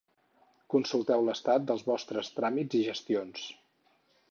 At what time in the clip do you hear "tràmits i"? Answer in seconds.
2.39-2.83